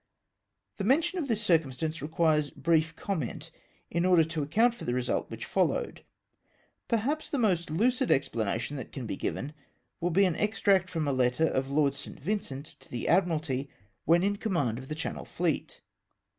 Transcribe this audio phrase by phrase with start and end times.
[0.77, 3.51] The mention of this circumstance requires brief com ment,
[3.91, 6.03] in order to account for the result which followed.
[6.87, 9.53] Perhaps the most lucid explanation that can be given
[9.99, 12.19] will be an extract from a letter of Lord St.
[12.19, 13.69] Vincent to the Admiralty
[14.05, 15.81] when in command of the Channel fleet.